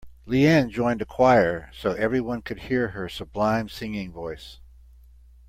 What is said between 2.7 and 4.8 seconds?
her sublime singing voice.